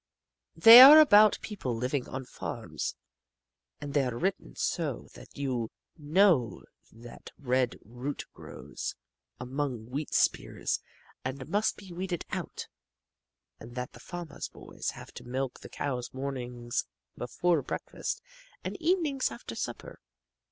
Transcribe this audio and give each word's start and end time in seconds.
They 0.55 0.81
are 0.81 0.99
about 0.99 1.37
people 1.43 1.75
living 1.75 2.09
on 2.09 2.25
farms, 2.25 2.95
and 3.79 3.93
they 3.93 4.03
are 4.03 4.17
written 4.17 4.55
so 4.55 5.09
that 5.13 5.37
you 5.37 5.69
know 5.95 6.63
that 6.91 7.29
red 7.37 7.77
root 7.85 8.25
grows 8.33 8.95
among 9.39 9.91
wheat 9.91 10.15
spears, 10.15 10.79
and 11.23 11.47
must 11.47 11.77
be 11.77 11.93
weeded 11.93 12.25
out, 12.31 12.67
and 13.59 13.75
that 13.75 13.91
the 13.93 13.99
farmer's 13.99 14.49
boys 14.49 14.89
have 14.95 15.11
to 15.11 15.23
milk 15.23 15.59
the 15.59 15.69
cows 15.69 16.11
mornings 16.15 16.87
before 17.15 17.61
breakfast 17.61 18.23
and 18.63 18.81
evenings 18.81 19.29
after 19.29 19.53
supper. 19.53 19.99